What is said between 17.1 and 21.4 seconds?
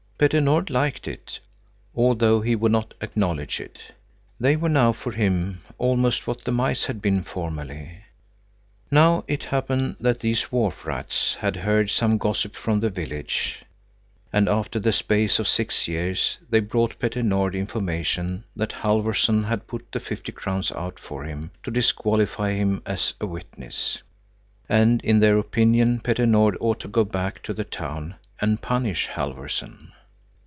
Nord information that Halfvorson had put the fifty crowns out for